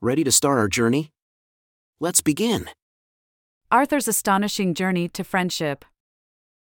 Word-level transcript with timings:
Ready 0.00 0.22
to 0.22 0.30
start 0.30 0.58
our 0.58 0.68
journey? 0.68 1.10
Let's 1.98 2.20
begin. 2.20 2.70
Arthur's 3.72 4.06
Astonishing 4.06 4.72
Journey 4.72 5.08
to 5.08 5.24
Friendship. 5.24 5.84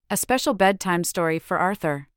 A 0.08 0.16
special 0.16 0.54
bedtime 0.54 1.04
story 1.04 1.38
for 1.38 1.58
Arthur. 1.58 2.08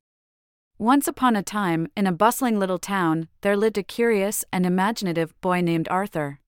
Once 0.77 1.09
upon 1.09 1.35
a 1.35 1.43
time, 1.43 1.89
in 1.97 2.07
a 2.07 2.13
bustling 2.13 2.57
little 2.57 2.79
town, 2.79 3.27
there 3.41 3.57
lived 3.57 3.77
a 3.77 3.83
curious 3.83 4.45
and 4.53 4.65
imaginative 4.65 5.33
boy 5.41 5.59
named 5.59 5.89
Arthur. 5.89 6.39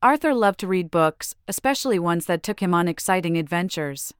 Arthur 0.00 0.32
loved 0.32 0.60
to 0.60 0.66
read 0.66 0.90
books, 0.90 1.34
especially 1.46 1.98
ones 1.98 2.24
that 2.24 2.42
took 2.42 2.60
him 2.60 2.72
on 2.72 2.88
exciting 2.88 3.36
adventures. 3.36 4.14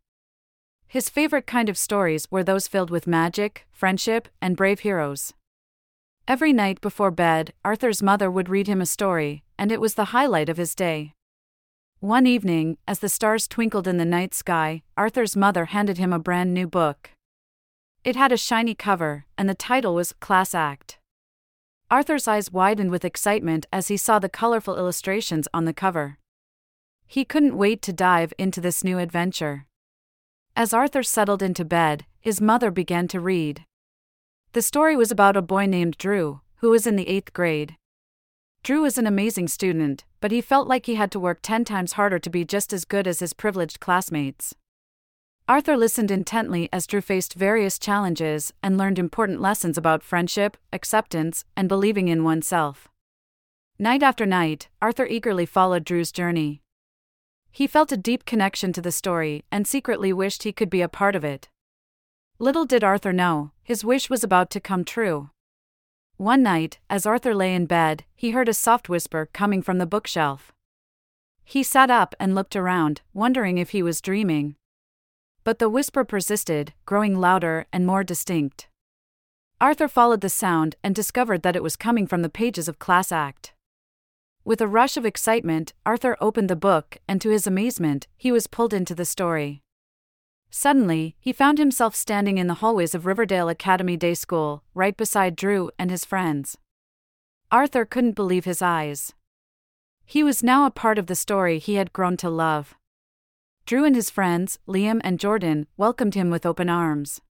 His 0.86 1.08
favorite 1.08 1.46
kind 1.46 1.70
of 1.70 1.78
stories 1.78 2.30
were 2.30 2.44
those 2.44 2.68
filled 2.68 2.90
with 2.90 3.06
magic, 3.06 3.66
friendship, 3.72 4.28
and 4.42 4.58
brave 4.58 4.80
heroes. 4.80 5.32
Every 6.28 6.52
night 6.52 6.82
before 6.82 7.10
bed, 7.10 7.54
Arthur's 7.64 8.02
mother 8.02 8.30
would 8.30 8.50
read 8.50 8.66
him 8.66 8.82
a 8.82 8.86
story, 8.86 9.43
and 9.58 9.70
it 9.70 9.80
was 9.80 9.94
the 9.94 10.06
highlight 10.06 10.48
of 10.48 10.56
his 10.56 10.74
day. 10.74 11.14
One 12.00 12.26
evening, 12.26 12.76
as 12.86 12.98
the 12.98 13.08
stars 13.08 13.48
twinkled 13.48 13.88
in 13.88 13.96
the 13.96 14.04
night 14.04 14.34
sky, 14.34 14.82
Arthur's 14.96 15.36
mother 15.36 15.66
handed 15.66 15.98
him 15.98 16.12
a 16.12 16.18
brand 16.18 16.52
new 16.52 16.66
book. 16.66 17.10
It 18.04 18.16
had 18.16 18.32
a 18.32 18.36
shiny 18.36 18.74
cover, 18.74 19.24
and 19.38 19.48
the 19.48 19.54
title 19.54 19.94
was 19.94 20.12
Class 20.12 20.54
Act. 20.54 20.98
Arthur's 21.90 22.28
eyes 22.28 22.52
widened 22.52 22.90
with 22.90 23.04
excitement 23.04 23.66
as 23.72 23.88
he 23.88 23.96
saw 23.96 24.18
the 24.18 24.28
colorful 24.28 24.76
illustrations 24.76 25.48
on 25.54 25.64
the 25.64 25.72
cover. 25.72 26.18
He 27.06 27.24
couldn't 27.24 27.56
wait 27.56 27.80
to 27.82 27.92
dive 27.92 28.34
into 28.38 28.60
this 28.60 28.84
new 28.84 28.98
adventure. 28.98 29.66
As 30.56 30.74
Arthur 30.74 31.02
settled 31.02 31.42
into 31.42 31.64
bed, 31.64 32.04
his 32.20 32.40
mother 32.40 32.70
began 32.70 33.08
to 33.08 33.20
read. 33.20 33.64
The 34.52 34.62
story 34.62 34.96
was 34.96 35.10
about 35.10 35.36
a 35.36 35.42
boy 35.42 35.66
named 35.66 35.96
Drew, 35.96 36.40
who 36.56 36.70
was 36.70 36.86
in 36.86 36.96
the 36.96 37.08
eighth 37.08 37.32
grade. 37.32 37.76
Drew 38.64 38.80
was 38.80 38.96
an 38.96 39.06
amazing 39.06 39.48
student, 39.48 40.06
but 40.22 40.30
he 40.30 40.40
felt 40.40 40.66
like 40.66 40.86
he 40.86 40.94
had 40.94 41.10
to 41.10 41.20
work 41.20 41.40
10 41.42 41.66
times 41.66 41.92
harder 41.92 42.18
to 42.18 42.30
be 42.30 42.46
just 42.46 42.72
as 42.72 42.86
good 42.86 43.06
as 43.06 43.20
his 43.20 43.34
privileged 43.34 43.78
classmates. 43.78 44.54
Arthur 45.46 45.76
listened 45.76 46.10
intently 46.10 46.70
as 46.72 46.86
Drew 46.86 47.02
faced 47.02 47.34
various 47.34 47.78
challenges 47.78 48.54
and 48.62 48.78
learned 48.78 48.98
important 48.98 49.42
lessons 49.42 49.76
about 49.76 50.02
friendship, 50.02 50.56
acceptance, 50.72 51.44
and 51.54 51.68
believing 51.68 52.08
in 52.08 52.24
oneself. 52.24 52.88
Night 53.78 54.02
after 54.02 54.24
night, 54.24 54.70
Arthur 54.80 55.04
eagerly 55.04 55.44
followed 55.44 55.84
Drew's 55.84 56.10
journey. 56.10 56.62
He 57.52 57.66
felt 57.66 57.92
a 57.92 57.98
deep 57.98 58.24
connection 58.24 58.72
to 58.72 58.80
the 58.80 58.92
story 58.92 59.44
and 59.52 59.66
secretly 59.66 60.10
wished 60.10 60.44
he 60.44 60.52
could 60.52 60.70
be 60.70 60.80
a 60.80 60.88
part 60.88 61.14
of 61.14 61.22
it. 61.22 61.50
Little 62.38 62.64
did 62.64 62.82
Arthur 62.82 63.12
know, 63.12 63.50
his 63.62 63.84
wish 63.84 64.08
was 64.08 64.24
about 64.24 64.48
to 64.52 64.58
come 64.58 64.86
true. 64.86 65.28
One 66.16 66.44
night, 66.44 66.78
as 66.88 67.06
Arthur 67.06 67.34
lay 67.34 67.54
in 67.54 67.66
bed, 67.66 68.04
he 68.14 68.30
heard 68.30 68.48
a 68.48 68.54
soft 68.54 68.88
whisper 68.88 69.28
coming 69.32 69.62
from 69.62 69.78
the 69.78 69.86
bookshelf. 69.86 70.52
He 71.44 71.64
sat 71.64 71.90
up 71.90 72.14
and 72.20 72.34
looked 72.34 72.54
around, 72.54 73.00
wondering 73.12 73.58
if 73.58 73.70
he 73.70 73.82
was 73.82 74.00
dreaming. 74.00 74.54
But 75.42 75.58
the 75.58 75.68
whisper 75.68 76.04
persisted, 76.04 76.72
growing 76.86 77.18
louder 77.18 77.66
and 77.72 77.84
more 77.84 78.04
distinct. 78.04 78.68
Arthur 79.60 79.88
followed 79.88 80.20
the 80.20 80.28
sound 80.28 80.76
and 80.84 80.94
discovered 80.94 81.42
that 81.42 81.56
it 81.56 81.62
was 81.62 81.74
coming 81.74 82.06
from 82.06 82.22
the 82.22 82.28
pages 82.28 82.68
of 82.68 82.78
Class 82.78 83.10
Act. 83.10 83.52
With 84.44 84.60
a 84.60 84.68
rush 84.68 84.96
of 84.96 85.04
excitement, 85.04 85.72
Arthur 85.84 86.16
opened 86.20 86.48
the 86.48 86.54
book, 86.54 86.98
and 87.08 87.20
to 87.22 87.30
his 87.30 87.46
amazement, 87.46 88.06
he 88.16 88.30
was 88.30 88.46
pulled 88.46 88.72
into 88.72 88.94
the 88.94 89.04
story. 89.04 89.63
Suddenly, 90.56 91.16
he 91.18 91.32
found 91.32 91.58
himself 91.58 91.96
standing 91.96 92.38
in 92.38 92.46
the 92.46 92.60
hallways 92.62 92.94
of 92.94 93.06
Riverdale 93.06 93.48
Academy 93.48 93.96
Day 93.96 94.14
School, 94.14 94.62
right 94.72 94.96
beside 94.96 95.34
Drew 95.34 95.68
and 95.80 95.90
his 95.90 96.04
friends. 96.04 96.56
Arthur 97.50 97.84
couldn't 97.84 98.14
believe 98.14 98.44
his 98.44 98.62
eyes. 98.62 99.12
He 100.04 100.22
was 100.22 100.44
now 100.44 100.64
a 100.64 100.70
part 100.70 100.96
of 100.96 101.08
the 101.08 101.16
story 101.16 101.58
he 101.58 101.74
had 101.74 101.92
grown 101.92 102.16
to 102.18 102.30
love. 102.30 102.76
Drew 103.66 103.84
and 103.84 103.96
his 103.96 104.10
friends, 104.10 104.60
Liam 104.68 105.00
and 105.02 105.18
Jordan, 105.18 105.66
welcomed 105.76 106.14
him 106.14 106.30
with 106.30 106.46
open 106.46 106.70
arms. 106.70 107.20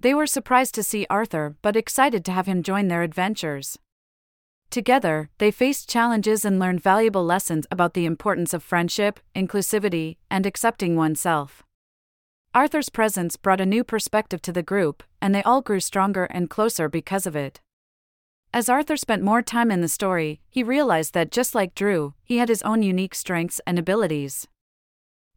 They 0.00 0.14
were 0.14 0.26
surprised 0.26 0.74
to 0.76 0.82
see 0.82 1.06
Arthur 1.10 1.56
but 1.60 1.76
excited 1.76 2.24
to 2.24 2.32
have 2.32 2.46
him 2.46 2.62
join 2.62 2.88
their 2.88 3.02
adventures. 3.02 3.78
Together, 4.70 5.28
they 5.36 5.50
faced 5.50 5.90
challenges 5.90 6.46
and 6.46 6.58
learned 6.58 6.82
valuable 6.82 7.22
lessons 7.22 7.66
about 7.70 7.92
the 7.92 8.06
importance 8.06 8.54
of 8.54 8.62
friendship, 8.62 9.20
inclusivity, 9.36 10.16
and 10.30 10.46
accepting 10.46 10.96
oneself. 10.96 11.64
Arthur's 12.52 12.88
presence 12.88 13.36
brought 13.36 13.60
a 13.60 13.66
new 13.66 13.84
perspective 13.84 14.42
to 14.42 14.50
the 14.52 14.62
group, 14.62 15.04
and 15.22 15.32
they 15.32 15.42
all 15.44 15.62
grew 15.62 15.78
stronger 15.78 16.24
and 16.24 16.50
closer 16.50 16.88
because 16.88 17.24
of 17.24 17.36
it. 17.36 17.60
As 18.52 18.68
Arthur 18.68 18.96
spent 18.96 19.22
more 19.22 19.40
time 19.40 19.70
in 19.70 19.82
the 19.82 19.88
story, 19.88 20.40
he 20.48 20.64
realized 20.64 21.14
that 21.14 21.30
just 21.30 21.54
like 21.54 21.76
Drew, 21.76 22.14
he 22.24 22.38
had 22.38 22.48
his 22.48 22.62
own 22.62 22.82
unique 22.82 23.14
strengths 23.14 23.60
and 23.68 23.78
abilities. 23.78 24.48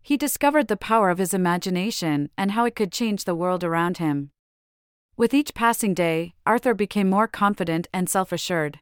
He 0.02 0.18
discovered 0.18 0.68
the 0.68 0.76
power 0.76 1.12
of 1.12 1.20
his 1.20 1.36
imagination 1.36 2.32
and 2.36 2.54
how 2.54 2.66
it 2.66 2.76
could 2.76 2.92
change 2.92 3.26
the 3.26 3.36
world 3.36 3.64
around 3.64 3.98
him. 3.98 4.32
With 5.16 5.36
each 5.36 5.54
passing 5.54 5.94
day, 5.94 6.34
Arthur 6.48 6.74
became 6.74 7.12
more 7.12 7.28
confident 7.28 7.88
and 7.94 8.10
self 8.10 8.32
assured. 8.32 8.80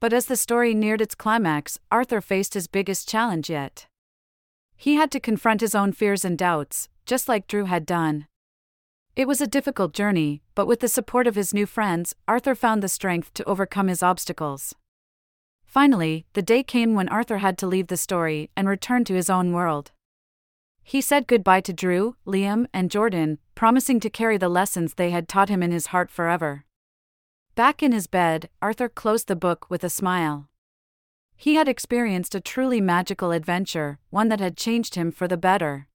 But 0.00 0.14
as 0.14 0.24
the 0.26 0.36
story 0.36 0.72
neared 0.72 1.02
its 1.02 1.14
climax, 1.14 1.78
Arthur 1.92 2.22
faced 2.22 2.54
his 2.54 2.68
biggest 2.68 3.06
challenge 3.06 3.50
yet. 3.50 3.86
He 4.78 4.94
had 4.94 5.10
to 5.10 5.20
confront 5.20 5.60
his 5.60 5.74
own 5.74 5.92
fears 5.92 6.24
and 6.24 6.38
doubts, 6.38 6.88
just 7.06 7.28
like 7.28 7.46
Drew 7.46 7.64
had 7.64 7.86
done. 7.86 8.26
It 9.16 9.28
was 9.28 9.40
a 9.40 9.46
difficult 9.46 9.92
journey, 9.92 10.42
but 10.54 10.66
with 10.66 10.80
the 10.80 10.88
support 10.88 11.26
of 11.26 11.36
his 11.36 11.54
new 11.54 11.66
friends, 11.66 12.14
Arthur 12.26 12.54
found 12.54 12.82
the 12.82 12.88
strength 12.88 13.32
to 13.34 13.44
overcome 13.44 13.88
his 13.88 14.02
obstacles. 14.02 14.74
Finally, 15.64 16.26
the 16.32 16.42
day 16.42 16.62
came 16.62 16.94
when 16.94 17.08
Arthur 17.08 17.38
had 17.38 17.58
to 17.58 17.66
leave 17.66 17.88
the 17.88 17.96
story 17.96 18.50
and 18.56 18.68
return 18.68 19.04
to 19.04 19.14
his 19.14 19.30
own 19.30 19.52
world. 19.52 19.92
He 20.82 21.00
said 21.00 21.26
goodbye 21.26 21.62
to 21.62 21.72
Drew, 21.72 22.16
Liam, 22.26 22.66
and 22.72 22.90
Jordan, 22.90 23.38
promising 23.54 24.00
to 24.00 24.10
carry 24.10 24.36
the 24.36 24.48
lessons 24.48 24.94
they 24.94 25.10
had 25.10 25.28
taught 25.28 25.48
him 25.48 25.62
in 25.62 25.72
his 25.72 25.88
heart 25.88 26.10
forever. 26.10 26.64
Back 27.54 27.82
in 27.82 27.92
his 27.92 28.06
bed, 28.06 28.48
Arthur 28.60 28.88
closed 28.88 29.28
the 29.28 29.36
book 29.36 29.66
with 29.70 29.84
a 29.84 29.90
smile. 29.90 30.48
He 31.36 31.54
had 31.54 31.68
experienced 31.68 32.34
a 32.34 32.40
truly 32.40 32.80
magical 32.80 33.30
adventure, 33.32 33.98
one 34.10 34.28
that 34.28 34.40
had 34.40 34.56
changed 34.56 34.94
him 34.96 35.10
for 35.10 35.26
the 35.26 35.36
better. 35.36 35.88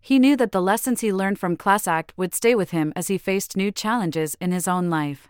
He 0.00 0.18
knew 0.18 0.36
that 0.36 0.52
the 0.52 0.62
lessons 0.62 1.00
he 1.00 1.12
learned 1.12 1.38
from 1.38 1.56
Class 1.56 1.86
Act 1.86 2.12
would 2.16 2.34
stay 2.34 2.54
with 2.54 2.70
him 2.70 2.92
as 2.96 3.08
he 3.08 3.18
faced 3.18 3.56
new 3.56 3.70
challenges 3.70 4.36
in 4.40 4.52
his 4.52 4.68
own 4.68 4.88
life. 4.88 5.28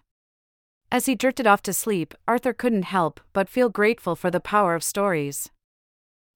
As 0.90 1.06
he 1.06 1.14
drifted 1.14 1.46
off 1.46 1.62
to 1.62 1.72
sleep, 1.72 2.14
Arthur 2.26 2.52
couldn't 2.52 2.84
help 2.84 3.20
but 3.32 3.48
feel 3.48 3.68
grateful 3.68 4.16
for 4.16 4.30
the 4.30 4.40
power 4.40 4.74
of 4.74 4.82
stories. 4.82 5.50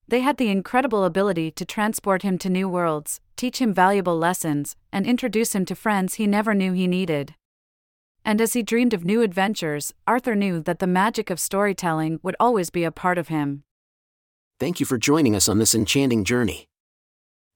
They 0.07 0.19
had 0.19 0.37
the 0.37 0.49
incredible 0.49 1.05
ability 1.05 1.51
to 1.51 1.65
transport 1.65 2.21
him 2.21 2.37
to 2.39 2.49
new 2.49 2.67
worlds, 2.67 3.19
teach 3.35 3.59
him 3.59 3.73
valuable 3.73 4.17
lessons, 4.17 4.75
and 4.91 5.07
introduce 5.07 5.55
him 5.55 5.65
to 5.65 5.75
friends 5.75 6.15
he 6.15 6.27
never 6.27 6.53
knew 6.53 6.73
he 6.73 6.87
needed. 6.87 7.35
And 8.25 8.39
as 8.39 8.53
he 8.53 8.63
dreamed 8.63 8.93
of 8.93 9.03
new 9.03 9.21
adventures, 9.21 9.93
Arthur 10.05 10.35
knew 10.35 10.61
that 10.61 10.79
the 10.79 10.87
magic 10.87 11.29
of 11.29 11.39
storytelling 11.39 12.19
would 12.21 12.35
always 12.39 12.69
be 12.69 12.83
a 12.83 12.91
part 12.91 13.17
of 13.17 13.29
him. 13.29 13.63
Thank 14.59 14.79
you 14.79 14.85
for 14.85 14.97
joining 14.97 15.35
us 15.35 15.49
on 15.49 15.57
this 15.57 15.73
enchanting 15.73 16.23
journey. 16.23 16.67